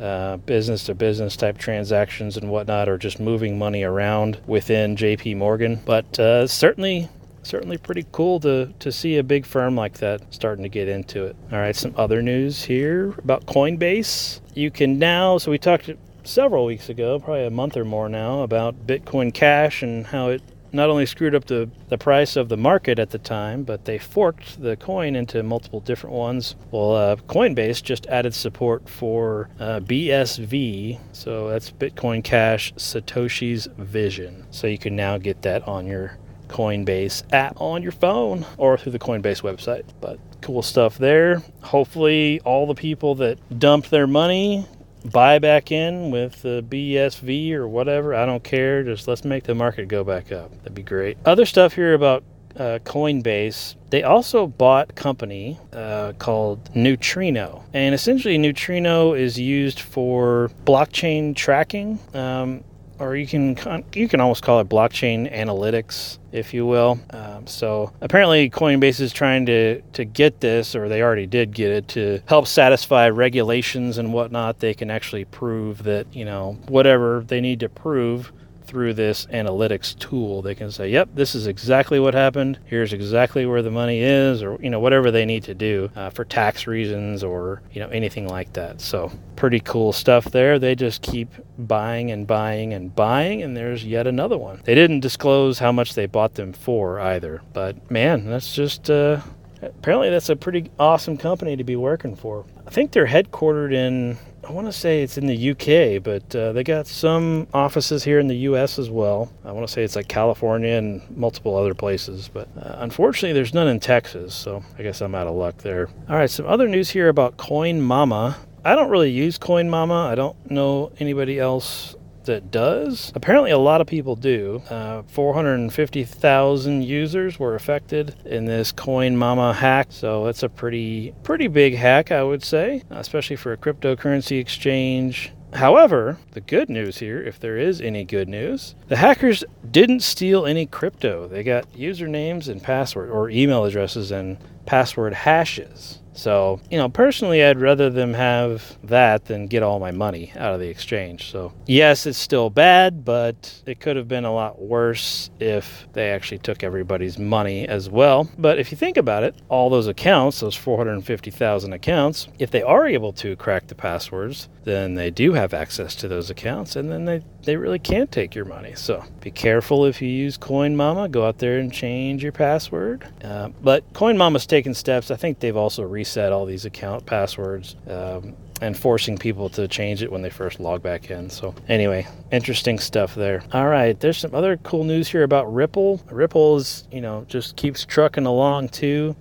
business 0.45 0.85
to 0.85 0.95
business 0.95 1.37
type 1.37 1.57
transactions 1.57 2.37
and 2.37 2.49
whatnot, 2.49 2.89
or 2.89 2.97
just 2.97 3.19
moving 3.19 3.57
money 3.57 3.83
around 3.83 4.39
within 4.47 4.95
JP 4.95 5.37
Morgan. 5.37 5.79
But 5.85 6.19
uh, 6.19 6.47
certainly 6.47 7.09
certainly 7.47 7.77
pretty 7.77 8.05
cool 8.11 8.39
to, 8.41 8.73
to 8.79 8.91
see 8.91 9.17
a 9.17 9.23
big 9.23 9.45
firm 9.45 9.75
like 9.75 9.93
that 9.93 10.21
starting 10.33 10.63
to 10.63 10.69
get 10.69 10.87
into 10.87 11.23
it. 11.25 11.35
All 11.51 11.57
right, 11.57 11.75
some 11.75 11.93
other 11.97 12.21
news 12.21 12.63
here 12.63 13.13
about 13.19 13.45
Coinbase. 13.45 14.41
You 14.53 14.69
can 14.69 14.99
now, 14.99 15.37
so 15.37 15.51
we 15.51 15.57
talked 15.57 15.89
several 16.27 16.65
weeks 16.65 16.89
ago, 16.89 17.19
probably 17.19 17.45
a 17.45 17.49
month 17.49 17.77
or 17.77 17.85
more 17.85 18.09
now, 18.09 18.41
about 18.41 18.85
Bitcoin 18.85 19.33
Cash 19.33 19.81
and 19.81 20.07
how 20.07 20.29
it 20.29 20.41
not 20.71 20.89
only 20.89 21.05
screwed 21.05 21.33
up 21.33 21.45
the, 21.45 21.69
the 21.89 21.97
price 21.97 22.35
of 22.35 22.49
the 22.49 22.57
market 22.57 22.99
at 22.99 23.09
the 23.09 23.17
time, 23.17 23.63
but 23.63 23.85
they 23.85 23.97
forked 23.97 24.61
the 24.61 24.75
coin 24.75 25.15
into 25.15 25.41
multiple 25.43 25.79
different 25.79 26.15
ones. 26.15 26.55
Well, 26.71 26.95
uh, 26.95 27.15
Coinbase 27.15 27.81
just 27.81 28.05
added 28.07 28.33
support 28.33 28.89
for 28.89 29.49
uh, 29.59 29.79
BSV, 29.79 30.99
so 31.13 31.49
that's 31.49 31.71
Bitcoin 31.71 32.23
Cash 32.23 32.73
Satoshi's 32.73 33.67
Vision. 33.77 34.45
So 34.51 34.67
you 34.67 34.77
can 34.77 34.95
now 34.95 35.17
get 35.17 35.41
that 35.43 35.67
on 35.67 35.87
your 35.87 36.17
Coinbase 36.47 37.23
app 37.33 37.59
on 37.59 37.83
your 37.83 37.91
phone 37.91 38.45
or 38.57 38.77
through 38.77 38.93
the 38.93 38.99
Coinbase 38.99 39.41
website. 39.41 39.83
But 39.99 40.19
cool 40.41 40.61
stuff 40.61 40.97
there. 40.97 41.41
Hopefully, 41.61 42.39
all 42.45 42.67
the 42.67 42.75
people 42.75 43.15
that 43.15 43.59
dumped 43.59 43.89
their 43.89 44.07
money 44.07 44.65
buy 45.11 45.39
back 45.39 45.71
in 45.71 46.11
with 46.11 46.41
the 46.41 46.63
BSV 46.67 47.51
or 47.53 47.67
whatever. 47.67 48.13
I 48.13 48.25
don't 48.25 48.43
care. 48.43 48.83
Just 48.83 49.07
let's 49.07 49.23
make 49.25 49.43
the 49.43 49.55
market 49.55 49.87
go 49.87 50.03
back 50.03 50.31
up. 50.31 50.51
That'd 50.59 50.75
be 50.75 50.83
great. 50.83 51.17
Other 51.25 51.45
stuff 51.45 51.73
here 51.73 51.93
about 51.93 52.23
uh, 52.57 52.79
Coinbase, 52.83 53.75
they 53.89 54.03
also 54.03 54.47
bought 54.47 54.89
a 54.89 54.93
company 54.93 55.59
uh, 55.73 56.13
called 56.17 56.75
Neutrino. 56.75 57.63
And 57.73 57.93
essentially, 57.93 58.37
Neutrino 58.37 59.13
is 59.13 59.39
used 59.39 59.79
for 59.79 60.51
blockchain 60.65 61.35
tracking. 61.35 61.99
Um, 62.13 62.63
or 62.99 63.15
you 63.15 63.27
can 63.27 63.83
you 63.93 64.07
can 64.07 64.19
almost 64.19 64.43
call 64.43 64.59
it 64.59 64.69
blockchain 64.69 65.31
analytics, 65.33 66.17
if 66.31 66.53
you 66.53 66.65
will. 66.65 66.99
Um, 67.11 67.47
so 67.47 67.91
apparently, 68.01 68.49
Coinbase 68.49 68.99
is 68.99 69.13
trying 69.13 69.45
to 69.47 69.81
to 69.93 70.05
get 70.05 70.39
this, 70.39 70.75
or 70.75 70.89
they 70.89 71.01
already 71.01 71.27
did 71.27 71.53
get 71.53 71.71
it, 71.71 71.87
to 71.89 72.21
help 72.25 72.47
satisfy 72.47 73.09
regulations 73.09 73.97
and 73.97 74.13
whatnot. 74.13 74.59
They 74.59 74.73
can 74.73 74.89
actually 74.89 75.25
prove 75.25 75.83
that 75.83 76.13
you 76.15 76.25
know 76.25 76.57
whatever 76.67 77.23
they 77.25 77.41
need 77.41 77.59
to 77.61 77.69
prove 77.69 78.31
through 78.67 78.93
this 78.93 79.25
analytics 79.27 79.97
tool. 79.97 80.41
They 80.41 80.53
can 80.53 80.71
say, 80.71 80.89
"Yep, 80.89 81.09
this 81.15 81.33
is 81.33 81.47
exactly 81.47 81.99
what 81.99 82.13
happened. 82.13 82.59
Here's 82.65 82.93
exactly 82.93 83.45
where 83.45 83.61
the 83.61 83.71
money 83.71 84.01
is," 84.01 84.43
or 84.43 84.57
you 84.61 84.69
know 84.69 84.79
whatever 84.79 85.09
they 85.09 85.25
need 85.25 85.43
to 85.45 85.53
do 85.53 85.89
uh, 85.95 86.09
for 86.09 86.25
tax 86.25 86.67
reasons 86.67 87.23
or 87.23 87.61
you 87.71 87.81
know 87.81 87.89
anything 87.89 88.27
like 88.27 88.53
that. 88.53 88.81
So 88.81 89.11
pretty 89.35 89.59
cool 89.61 89.93
stuff 89.93 90.25
there. 90.25 90.59
They 90.59 90.75
just 90.75 91.01
keep 91.01 91.29
buying 91.57 92.11
and 92.11 92.27
buying 92.27 92.73
and 92.73 92.93
buying, 92.93 93.41
and 93.41 93.55
there's 93.55 93.85
yet 93.85 94.07
another 94.07 94.37
one. 94.37 94.61
They 94.65 94.75
didn't 94.75 94.99
disclose 94.99 95.59
how 95.59 95.71
much 95.71 95.93
they 95.93 96.05
bought 96.05 96.35
them 96.35 96.53
for 96.53 96.99
either, 96.99 97.41
but 97.53 97.89
man, 97.89 98.29
that's 98.29 98.53
just. 98.53 98.89
Uh, 98.89 99.21
apparently, 99.61 100.09
that's 100.09 100.29
a 100.29 100.35
pretty 100.35 100.69
awesome 100.79 101.17
company 101.17 101.55
to 101.55 101.63
be 101.63 101.75
working 101.75 102.15
for. 102.15 102.45
I 102.65 102.69
think 102.69 102.91
they're 102.91 103.07
headquartered 103.07 103.73
in 103.73 104.17
I 104.47 104.51
want 104.53 104.67
to 104.67 104.71
say 104.71 105.03
it's 105.03 105.17
in 105.17 105.27
the 105.27 105.51
UK, 105.51 106.01
but 106.01 106.33
uh, 106.33 106.53
they 106.53 106.63
got 106.63 106.87
some 106.87 107.47
offices 107.53 108.05
here 108.05 108.17
in 108.17 108.29
the 108.29 108.37
US 108.51 108.79
as 108.79 108.89
well. 108.89 109.29
I 109.43 109.51
want 109.51 109.67
to 109.67 109.73
say 109.73 109.83
it's 109.83 109.97
like 109.97 110.07
California 110.07 110.69
and 110.69 111.01
multiple 111.17 111.57
other 111.57 111.73
places, 111.73 112.29
but 112.33 112.47
uh, 112.57 112.77
unfortunately, 112.77 113.33
there's 113.33 113.53
none 113.53 113.67
in 113.67 113.81
Texas, 113.81 114.33
so 114.33 114.63
I 114.79 114.83
guess 114.83 115.01
I'm 115.01 115.15
out 115.15 115.27
of 115.27 115.35
luck 115.35 115.57
there. 115.57 115.89
All 116.07 116.15
right, 116.15 116.29
some 116.29 116.47
other 116.47 116.69
news 116.69 116.89
here 116.89 117.09
about 117.09 117.35
Coin 117.35 117.81
Mama. 117.81 118.37
I 118.63 118.75
don't 118.75 118.89
really 118.89 119.11
use 119.11 119.37
Coin 119.37 119.69
Mama. 119.69 120.07
I 120.09 120.15
don't 120.15 120.49
know 120.49 120.93
anybody 120.97 121.39
else 121.39 121.96
that 122.27 122.51
does. 122.51 123.11
Apparently, 123.15 123.51
a 123.51 123.57
lot 123.57 123.81
of 123.81 123.87
people 123.87 124.15
do. 124.15 124.61
Uh, 124.69 125.01
450,000 125.07 126.83
users 126.83 127.39
were 127.39 127.55
affected 127.55 128.15
in 128.25 128.45
this 128.45 128.71
Coin 128.71 129.17
Mama 129.17 129.53
hack, 129.53 129.87
so 129.89 130.25
that's 130.25 130.43
a 130.43 130.49
pretty 130.49 131.13
pretty 131.23 131.47
big 131.47 131.75
hack, 131.75 132.11
I 132.11 132.23
would 132.23 132.43
say, 132.43 132.83
especially 132.89 133.35
for 133.35 133.51
a 133.51 133.57
cryptocurrency 133.57 134.39
exchange. 134.39 135.31
However, 135.53 136.17
the 136.31 136.41
good 136.41 136.69
news 136.69 136.99
here, 136.99 137.21
if 137.21 137.39
there 137.39 137.57
is 137.57 137.81
any 137.81 138.03
good 138.03 138.27
news, 138.27 138.75
the 138.89 138.97
hackers 138.97 139.43
didn't 139.69 140.01
steal 140.01 140.45
any 140.45 140.65
crypto. 140.65 141.27
They 141.27 141.41
got 141.41 141.71
usernames 141.73 142.49
and 142.49 142.61
password 142.61 143.09
or 143.09 143.29
email 143.29 143.63
addresses 143.63 144.11
and 144.11 144.37
password 144.65 145.13
hashes. 145.13 145.99
So, 146.17 146.59
you 146.71 146.77
know, 146.79 146.89
personally, 146.89 147.43
I'd 147.43 147.61
rather 147.61 147.91
them 147.91 148.13
have 148.15 148.77
that 148.83 149.25
than 149.25 149.45
get 149.45 149.61
all 149.61 149.79
my 149.79 149.91
money 149.91 150.33
out 150.35 150.51
of 150.51 150.59
the 150.59 150.67
exchange. 150.67 151.31
So, 151.31 151.53
yes, 151.67 152.07
it's 152.07 152.17
still 152.17 152.49
bad, 152.49 153.05
but 153.05 153.61
it 153.67 153.79
could 153.79 153.95
have 153.97 154.07
been 154.07 154.25
a 154.25 154.33
lot 154.33 154.59
worse 154.59 155.29
if 155.39 155.87
they 155.93 156.09
actually 156.09 156.39
took 156.39 156.63
everybody's 156.63 157.19
money 157.19 157.67
as 157.67 157.87
well. 157.87 158.27
But 158.37 158.57
if 158.57 158.71
you 158.71 158.77
think 158.77 158.97
about 158.97 159.23
it, 159.23 159.35
all 159.47 159.69
those 159.69 159.87
accounts, 159.87 160.39
those 160.39 160.55
450,000 160.55 161.71
accounts, 161.71 162.27
if 162.39 162.49
they 162.49 162.63
are 162.63 162.87
able 162.87 163.13
to 163.13 163.35
crack 163.35 163.67
the 163.67 163.75
passwords, 163.75 164.49
then 164.63 164.95
they 164.95 165.11
do 165.11 165.33
have 165.33 165.53
access 165.53 165.95
to 165.95 166.07
those 166.07 166.29
accounts 166.29 166.75
and 166.75 166.91
then 166.91 167.05
they, 167.05 167.23
they 167.43 167.55
really 167.55 167.79
can't 167.79 168.11
take 168.11 168.35
your 168.35 168.43
money. 168.43 168.73
So 168.75 169.03
be 169.21 169.31
careful 169.31 169.85
if 169.85 170.01
you 170.01 170.09
use 170.09 170.35
Coin 170.35 170.75
Mama. 170.75 171.07
Go 171.07 171.25
out 171.25 171.37
there 171.37 171.59
and 171.59 171.71
change 171.71 172.23
your 172.23 172.33
password. 172.33 173.07
Uh, 173.23 173.49
but 173.61 173.85
Coin 173.93 174.17
Mama's 174.17 174.45
taken 174.45 174.73
steps. 174.73 175.11
I 175.11 175.15
think 175.15 175.39
they've 175.39 175.55
also 175.55 175.83
reset 176.07 176.31
all 176.31 176.45
these 176.45 176.65
account 176.65 177.05
passwords. 177.05 177.75
Um, 177.89 178.35
and 178.59 178.75
forcing 178.75 179.19
people 179.19 179.49
to 179.49 179.67
change 179.67 180.01
it 180.01 180.11
when 180.11 180.23
they 180.23 180.31
first 180.31 180.59
log 180.59 180.81
back 180.81 181.11
in. 181.11 181.29
So, 181.29 181.53
anyway, 181.69 182.07
interesting 182.31 182.79
stuff 182.79 183.13
there. 183.13 183.43
All 183.51 183.67
right, 183.67 183.99
there's 183.99 184.17
some 184.17 184.33
other 184.33 184.57
cool 184.57 184.83
news 184.83 185.07
here 185.07 185.21
about 185.21 185.53
Ripple. 185.53 186.01
Ripple 186.09 186.57
is, 186.57 186.87
you 186.91 186.99
know, 186.99 187.23
just 187.27 187.55
keeps 187.55 187.85
trucking 187.85 188.25
along 188.25 188.69
too. 188.69 189.15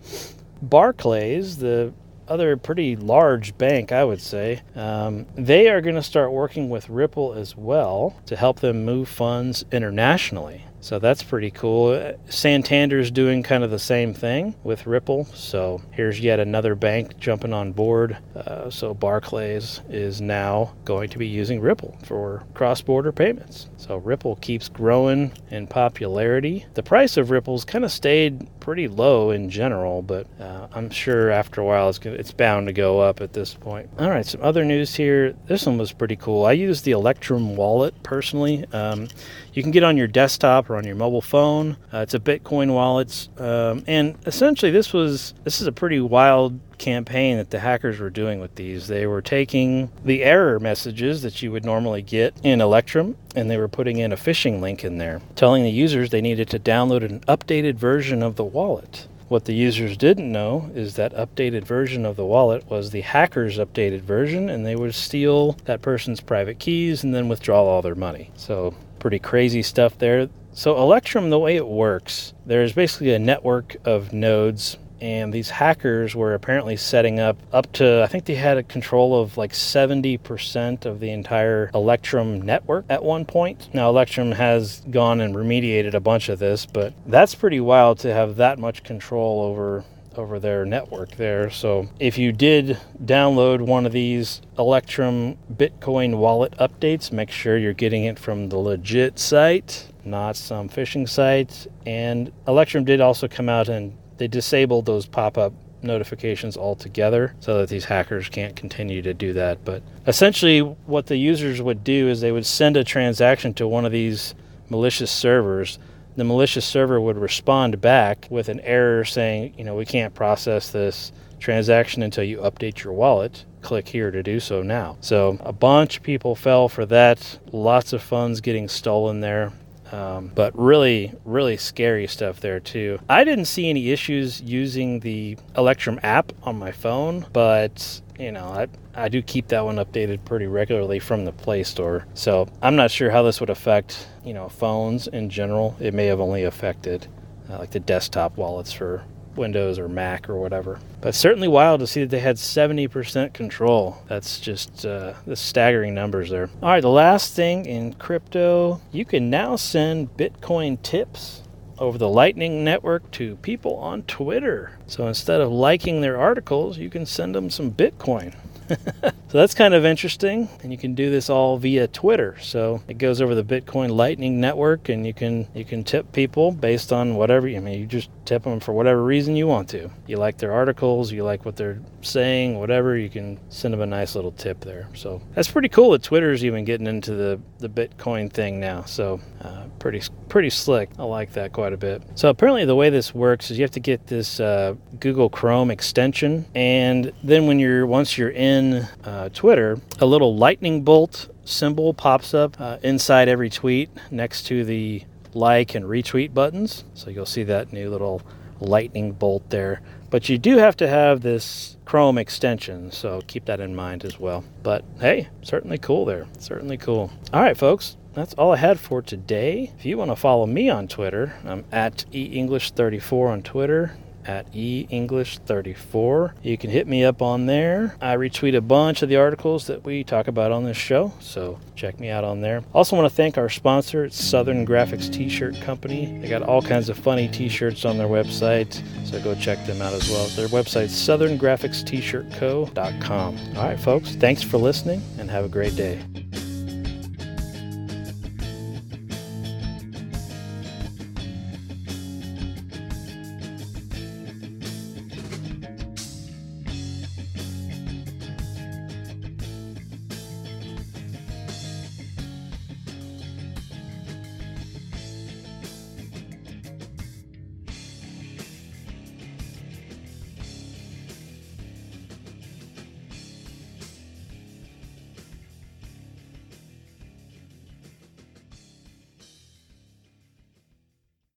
Barclays, 0.62 1.58
the 1.58 1.92
other 2.28 2.56
pretty 2.56 2.96
large 2.96 3.58
bank, 3.58 3.92
I 3.92 4.04
would 4.04 4.22
say. 4.22 4.62
Um, 4.74 5.26
they 5.34 5.68
are 5.68 5.82
going 5.82 5.96
to 5.96 6.02
start 6.02 6.32
working 6.32 6.70
with 6.70 6.88
Ripple 6.88 7.34
as 7.34 7.54
well 7.54 8.16
to 8.24 8.36
help 8.36 8.60
them 8.60 8.86
move 8.86 9.06
funds 9.06 9.66
internationally. 9.70 10.64
So 10.80 10.98
that's 10.98 11.22
pretty 11.22 11.50
cool. 11.50 12.14
Santander's 12.28 13.10
doing 13.10 13.42
kind 13.42 13.64
of 13.64 13.70
the 13.70 13.78
same 13.78 14.14
thing 14.14 14.54
with 14.62 14.86
Ripple. 14.86 15.24
So 15.26 15.82
here's 15.90 16.20
yet 16.20 16.38
another 16.38 16.74
bank 16.74 17.18
jumping 17.18 17.52
on 17.52 17.72
board. 17.72 18.16
Uh, 18.34 18.70
so 18.70 18.94
Barclays 18.94 19.80
is 19.88 20.20
now 20.20 20.74
going 20.84 21.08
to 21.10 21.18
be 21.18 21.26
using 21.26 21.60
Ripple 21.60 21.96
for 22.04 22.44
cross 22.54 22.80
border 22.80 23.12
payments. 23.12 23.68
So 23.78 23.96
Ripple 23.96 24.36
keeps 24.36 24.68
growing 24.68 25.32
in 25.50 25.66
popularity. 25.66 26.66
The 26.74 26.82
price 26.82 27.16
of 27.16 27.30
Ripple's 27.30 27.64
kind 27.64 27.84
of 27.84 27.90
stayed 27.90 28.48
pretty 28.60 28.88
low 28.88 29.30
in 29.30 29.48
general, 29.50 30.02
but 30.02 30.26
uh, 30.40 30.68
I'm 30.72 30.90
sure 30.90 31.30
after 31.30 31.60
a 31.60 31.64
while 31.64 31.88
it's, 31.88 31.98
gonna, 31.98 32.16
it's 32.16 32.32
bound 32.32 32.66
to 32.66 32.72
go 32.72 33.00
up 33.00 33.20
at 33.20 33.32
this 33.32 33.54
point. 33.54 33.88
All 33.98 34.10
right, 34.10 34.26
some 34.26 34.42
other 34.42 34.64
news 34.64 34.94
here. 34.94 35.34
This 35.46 35.66
one 35.66 35.78
was 35.78 35.92
pretty 35.92 36.16
cool. 36.16 36.44
I 36.44 36.52
use 36.52 36.82
the 36.82 36.92
Electrum 36.92 37.56
wallet 37.56 38.00
personally. 38.02 38.64
Um, 38.72 39.08
you 39.52 39.62
can 39.62 39.70
get 39.70 39.84
on 39.84 39.96
your 39.96 40.08
desktop 40.08 40.65
on 40.74 40.84
your 40.84 40.96
mobile 40.96 41.20
phone. 41.20 41.76
Uh, 41.92 41.98
it's 41.98 42.14
a 42.14 42.18
Bitcoin 42.18 42.72
wallet, 42.72 43.28
um, 43.38 43.84
and 43.86 44.16
essentially 44.26 44.72
this 44.72 44.92
was 44.92 45.34
this 45.44 45.60
is 45.60 45.68
a 45.68 45.72
pretty 45.72 46.00
wild 46.00 46.58
campaign 46.78 47.36
that 47.36 47.50
the 47.50 47.60
hackers 47.60 48.00
were 48.00 48.10
doing 48.10 48.40
with 48.40 48.54
these. 48.56 48.88
They 48.88 49.06
were 49.06 49.22
taking 49.22 49.90
the 50.04 50.24
error 50.24 50.58
messages 50.58 51.22
that 51.22 51.42
you 51.42 51.52
would 51.52 51.64
normally 51.64 52.02
get 52.02 52.34
in 52.42 52.60
Electrum 52.60 53.16
and 53.34 53.50
they 53.50 53.58
were 53.58 53.68
putting 53.68 53.98
in 53.98 54.12
a 54.12 54.16
phishing 54.16 54.60
link 54.60 54.82
in 54.82 54.98
there, 54.98 55.20
telling 55.36 55.62
the 55.62 55.70
users 55.70 56.10
they 56.10 56.20
needed 56.20 56.48
to 56.50 56.58
download 56.58 57.04
an 57.04 57.20
updated 57.20 57.76
version 57.76 58.22
of 58.22 58.36
the 58.36 58.44
wallet. 58.44 59.06
What 59.28 59.44
the 59.44 59.54
users 59.54 59.96
didn't 59.96 60.30
know 60.30 60.70
is 60.74 60.94
that 60.94 61.12
updated 61.14 61.64
version 61.64 62.06
of 62.06 62.14
the 62.14 62.24
wallet 62.24 62.70
was 62.70 62.90
the 62.90 63.00
hacker's 63.00 63.58
updated 63.58 64.02
version, 64.02 64.48
and 64.48 64.64
they 64.64 64.76
would 64.76 64.94
steal 64.94 65.54
that 65.64 65.82
person's 65.82 66.20
private 66.20 66.60
keys 66.60 67.02
and 67.02 67.12
then 67.12 67.28
withdraw 67.28 67.64
all 67.64 67.82
their 67.82 67.96
money. 67.96 68.30
So 68.36 68.74
pretty 69.00 69.18
crazy 69.18 69.62
stuff 69.62 69.98
there. 69.98 70.28
So, 70.56 70.78
Electrum, 70.78 71.28
the 71.28 71.38
way 71.38 71.56
it 71.56 71.68
works, 71.68 72.32
there's 72.46 72.72
basically 72.72 73.12
a 73.12 73.18
network 73.18 73.76
of 73.84 74.14
nodes, 74.14 74.78
and 75.02 75.30
these 75.30 75.50
hackers 75.50 76.16
were 76.16 76.32
apparently 76.32 76.78
setting 76.78 77.20
up 77.20 77.36
up 77.52 77.70
to, 77.74 78.02
I 78.02 78.06
think 78.06 78.24
they 78.24 78.36
had 78.36 78.56
a 78.56 78.62
control 78.62 79.20
of 79.20 79.36
like 79.36 79.52
70% 79.52 80.86
of 80.86 80.98
the 80.98 81.10
entire 81.10 81.70
Electrum 81.74 82.40
network 82.40 82.86
at 82.88 83.04
one 83.04 83.26
point. 83.26 83.68
Now, 83.74 83.90
Electrum 83.90 84.32
has 84.32 84.80
gone 84.90 85.20
and 85.20 85.34
remediated 85.34 85.92
a 85.92 86.00
bunch 86.00 86.30
of 86.30 86.38
this, 86.38 86.64
but 86.64 86.94
that's 87.04 87.34
pretty 87.34 87.60
wild 87.60 87.98
to 87.98 88.14
have 88.14 88.36
that 88.36 88.58
much 88.58 88.82
control 88.82 89.42
over 89.42 89.84
over 90.18 90.38
their 90.38 90.64
network 90.64 91.12
there. 91.16 91.50
So 91.50 91.88
if 91.98 92.18
you 92.18 92.32
did 92.32 92.78
download 93.04 93.60
one 93.60 93.86
of 93.86 93.92
these 93.92 94.40
Electrum 94.58 95.36
Bitcoin 95.52 96.18
wallet 96.18 96.52
updates, 96.58 97.12
make 97.12 97.30
sure 97.30 97.56
you're 97.56 97.72
getting 97.72 98.04
it 98.04 98.18
from 98.18 98.48
the 98.48 98.58
legit 98.58 99.18
site, 99.18 99.88
not 100.04 100.36
some 100.36 100.68
phishing 100.68 101.08
site. 101.08 101.66
And 101.84 102.32
Electrum 102.46 102.84
did 102.84 103.00
also 103.00 103.28
come 103.28 103.48
out 103.48 103.68
and 103.68 103.96
they 104.18 104.28
disabled 104.28 104.86
those 104.86 105.06
pop-up 105.06 105.52
notifications 105.82 106.56
altogether 106.56 107.34
so 107.38 107.58
that 107.58 107.68
these 107.68 107.84
hackers 107.84 108.28
can't 108.28 108.56
continue 108.56 109.02
to 109.02 109.14
do 109.14 109.32
that. 109.34 109.64
But 109.64 109.82
essentially 110.06 110.60
what 110.60 111.06
the 111.06 111.16
users 111.16 111.62
would 111.62 111.84
do 111.84 112.08
is 112.08 112.20
they 112.20 112.32
would 112.32 112.46
send 112.46 112.76
a 112.76 112.84
transaction 112.84 113.54
to 113.54 113.68
one 113.68 113.84
of 113.84 113.92
these 113.92 114.34
malicious 114.68 115.10
servers 115.10 115.78
the 116.16 116.24
malicious 116.24 116.64
server 116.64 117.00
would 117.00 117.18
respond 117.18 117.80
back 117.80 118.26
with 118.30 118.48
an 118.48 118.60
error 118.60 119.04
saying, 119.04 119.54
you 119.56 119.64
know, 119.64 119.74
we 119.74 119.84
can't 119.84 120.14
process 120.14 120.70
this 120.70 121.12
transaction 121.38 122.02
until 122.02 122.24
you 122.24 122.38
update 122.38 122.82
your 122.82 122.92
wallet. 122.92 123.44
Click 123.60 123.88
here 123.88 124.10
to 124.10 124.22
do 124.22 124.40
so 124.40 124.62
now. 124.62 124.96
So 125.00 125.38
a 125.40 125.52
bunch 125.52 125.98
of 125.98 126.02
people 126.02 126.34
fell 126.34 126.68
for 126.68 126.86
that. 126.86 127.38
Lots 127.52 127.92
of 127.92 128.02
funds 128.02 128.40
getting 128.40 128.68
stolen 128.68 129.20
there. 129.20 129.52
Um, 129.92 130.32
but 130.34 130.58
really, 130.58 131.12
really 131.24 131.56
scary 131.56 132.08
stuff 132.08 132.40
there 132.40 132.58
too. 132.58 132.98
I 133.08 133.22
didn't 133.22 133.44
see 133.44 133.70
any 133.70 133.90
issues 133.90 134.40
using 134.40 135.00
the 135.00 135.38
Electrum 135.56 136.00
app 136.02 136.32
on 136.42 136.58
my 136.58 136.72
phone, 136.72 137.26
but 137.32 138.00
you 138.18 138.32
know, 138.32 138.46
I, 138.46 138.66
I 138.94 139.08
do 139.08 139.22
keep 139.22 139.48
that 139.48 139.64
one 139.64 139.76
updated 139.76 140.24
pretty 140.24 140.46
regularly 140.46 140.98
from 140.98 141.24
the 141.24 141.32
Play 141.32 141.62
Store. 141.62 142.06
So 142.14 142.48
I'm 142.62 142.74
not 142.74 142.90
sure 142.90 143.10
how 143.10 143.22
this 143.22 143.40
would 143.40 143.50
affect, 143.50 144.08
you 144.26 144.34
know, 144.34 144.48
phones 144.48 145.06
in 145.06 145.30
general. 145.30 145.76
It 145.80 145.94
may 145.94 146.06
have 146.06 146.20
only 146.20 146.44
affected 146.44 147.06
uh, 147.48 147.58
like 147.58 147.70
the 147.70 147.80
desktop 147.80 148.36
wallets 148.36 148.72
for 148.72 149.04
Windows 149.36 149.78
or 149.78 149.88
Mac 149.88 150.28
or 150.28 150.36
whatever. 150.36 150.80
But 151.00 151.14
certainly 151.14 151.48
wild 151.48 151.80
to 151.80 151.86
see 151.86 152.00
that 152.00 152.10
they 152.10 152.20
had 152.20 152.36
70% 152.36 153.32
control. 153.32 154.02
That's 154.08 154.40
just 154.40 154.84
uh, 154.84 155.14
the 155.26 155.36
staggering 155.36 155.94
numbers 155.94 156.30
there. 156.30 156.50
All 156.62 156.70
right, 156.70 156.80
the 156.80 156.88
last 156.88 157.34
thing 157.34 157.66
in 157.66 157.94
crypto, 157.94 158.80
you 158.90 159.04
can 159.04 159.30
now 159.30 159.56
send 159.56 160.16
Bitcoin 160.16 160.82
tips 160.82 161.42
over 161.78 161.98
the 161.98 162.08
Lightning 162.08 162.64
Network 162.64 163.10
to 163.12 163.36
people 163.36 163.76
on 163.76 164.02
Twitter. 164.04 164.78
So 164.86 165.06
instead 165.06 165.40
of 165.40 165.52
liking 165.52 166.00
their 166.00 166.16
articles, 166.16 166.78
you 166.78 166.88
can 166.88 167.04
send 167.04 167.34
them 167.34 167.50
some 167.50 167.70
Bitcoin. 167.70 168.34
so 169.02 169.12
that's 169.38 169.54
kind 169.54 169.74
of 169.74 169.84
interesting 169.84 170.48
and 170.62 170.72
you 170.72 170.78
can 170.78 170.94
do 170.94 171.10
this 171.10 171.30
all 171.30 171.58
via 171.58 171.86
twitter. 171.88 172.36
So 172.40 172.82
it 172.88 172.98
goes 172.98 173.20
over 173.20 173.34
the 173.34 173.44
bitcoin 173.44 173.90
lightning 173.90 174.40
network 174.40 174.88
and 174.88 175.06
you 175.06 175.14
can 175.14 175.48
you 175.54 175.64
can 175.64 175.84
tip 175.84 176.12
people 176.12 176.52
based 176.52 176.92
on 176.92 177.14
whatever 177.14 177.46
i 177.48 177.58
mean 177.58 177.80
you 177.80 177.86
just 177.86 178.10
tip 178.26 178.42
them 178.42 178.60
for 178.60 178.72
whatever 178.72 179.02
reason 179.02 179.36
you 179.36 179.46
want 179.46 179.68
to. 179.70 179.90
You 180.06 180.16
like 180.16 180.38
their 180.38 180.52
articles 180.52 181.12
you 181.12 181.24
like 181.24 181.44
what 181.44 181.56
they're 181.56 181.80
saying 182.02 182.58
whatever 182.58 182.96
you 182.96 183.08
can 183.08 183.38
send 183.48 183.74
them 183.74 183.80
a 183.80 183.86
nice 183.86 184.14
little 184.14 184.32
tip 184.32 184.60
there. 184.60 184.88
So 184.94 185.20
that's 185.34 185.50
pretty 185.50 185.68
cool 185.68 185.92
that 185.92 186.02
twitter's 186.02 186.44
even 186.44 186.64
getting 186.64 186.86
into 186.86 187.14
the 187.14 187.40
the 187.58 187.68
bitcoin 187.68 188.32
thing 188.32 188.60
now. 188.60 188.82
So 188.82 189.20
uh, 189.42 189.64
pretty 189.78 190.02
pretty 190.28 190.50
slick. 190.50 190.90
I 190.98 191.04
like 191.04 191.32
that 191.32 191.52
quite 191.52 191.72
a 191.72 191.76
bit. 191.76 192.02
So 192.14 192.28
apparently 192.28 192.64
the 192.64 192.76
way 192.76 192.90
this 192.90 193.14
works 193.14 193.50
is 193.50 193.58
you 193.58 193.64
have 193.64 193.70
to 193.72 193.80
get 193.80 194.06
this 194.06 194.40
uh, 194.40 194.74
google 195.00 195.30
chrome 195.30 195.70
extension. 195.70 196.46
And 196.54 197.12
then 197.22 197.46
when 197.46 197.58
you're 197.58 197.86
once 197.86 198.18
you're 198.18 198.30
in 198.30 198.86
uh, 199.04 199.30
Twitter, 199.30 199.78
a 200.00 200.06
little 200.06 200.36
lightning 200.36 200.82
bolt 200.82 201.28
symbol 201.44 201.94
pops 201.94 202.34
up 202.34 202.60
uh, 202.60 202.78
inside 202.82 203.28
every 203.28 203.48
tweet 203.48 203.88
next 204.10 204.42
to 204.46 204.64
the 204.64 205.02
like 205.36 205.74
and 205.74 205.84
retweet 205.84 206.34
buttons. 206.34 206.84
So 206.94 207.10
you'll 207.10 207.26
see 207.26 207.44
that 207.44 207.72
new 207.72 207.90
little 207.90 208.22
lightning 208.60 209.12
bolt 209.12 209.50
there. 209.50 209.82
But 210.10 210.28
you 210.28 210.38
do 210.38 210.56
have 210.56 210.76
to 210.78 210.88
have 210.88 211.20
this 211.20 211.76
Chrome 211.84 212.18
extension, 212.18 212.90
so 212.90 213.20
keep 213.26 213.44
that 213.44 213.60
in 213.60 213.76
mind 213.76 214.04
as 214.04 214.18
well. 214.18 214.44
But 214.62 214.84
hey, 214.98 215.28
certainly 215.42 215.78
cool 215.78 216.04
there. 216.04 216.26
Certainly 216.38 216.78
cool. 216.78 217.12
All 217.32 217.42
right, 217.42 217.56
folks. 217.56 217.96
That's 218.14 218.34
all 218.34 218.52
I 218.52 218.56
had 218.56 218.80
for 218.80 219.02
today. 219.02 219.72
If 219.78 219.84
you 219.84 219.98
want 219.98 220.10
to 220.10 220.16
follow 220.16 220.46
me 220.46 220.70
on 220.70 220.88
Twitter, 220.88 221.34
I'm 221.44 221.66
at 221.70 222.06
eEnglish34 222.12 223.28
on 223.30 223.42
Twitter 223.42 223.92
at 224.26 224.52
eEnglish34. 224.52 226.32
You 226.42 226.58
can 226.58 226.70
hit 226.70 226.86
me 226.86 227.04
up 227.04 227.22
on 227.22 227.46
there. 227.46 227.96
I 228.00 228.16
retweet 228.16 228.56
a 228.56 228.60
bunch 228.60 229.02
of 229.02 229.08
the 229.08 229.16
articles 229.16 229.66
that 229.66 229.84
we 229.84 230.04
talk 230.04 230.28
about 230.28 230.52
on 230.52 230.64
this 230.64 230.76
show, 230.76 231.12
so 231.20 231.58
check 231.74 231.98
me 232.00 232.10
out 232.10 232.24
on 232.24 232.40
there. 232.40 232.62
Also 232.72 232.96
want 232.96 233.08
to 233.08 233.14
thank 233.14 233.38
our 233.38 233.48
sponsor, 233.48 234.10
Southern 234.10 234.66
Graphics 234.66 235.12
T-shirt 235.12 235.60
Company. 235.60 236.18
They 236.20 236.28
got 236.28 236.42
all 236.42 236.62
kinds 236.62 236.88
of 236.88 236.98
funny 236.98 237.28
T-shirts 237.28 237.84
on 237.84 237.98
their 237.98 238.08
website, 238.08 238.82
so 239.06 239.22
go 239.22 239.34
check 239.34 239.64
them 239.66 239.82
out 239.82 239.92
as 239.92 240.08
well. 240.08 240.26
Their 240.28 240.48
website's 240.48 240.94
southerngraphicst-shirtco.com. 240.94 243.38
All 243.56 243.64
right, 243.64 243.80
folks, 243.80 244.14
thanks 244.16 244.42
for 244.42 244.58
listening 244.58 245.02
and 245.18 245.30
have 245.30 245.44
a 245.44 245.48
great 245.48 245.76
day. 245.76 246.02